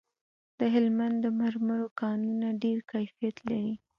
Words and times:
د 0.59 0.61
هلمند 0.73 1.17
د 1.21 1.25
مرمرو 1.39 1.87
کانونه 2.01 2.47
ډیر 2.63 2.77
کیفیت 2.91 3.35
لري 3.47 3.73